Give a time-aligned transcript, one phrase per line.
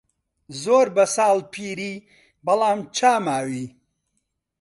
[0.61, 1.93] زۆر بە ساڵ پیری
[2.45, 3.65] بەڵام چا ماوی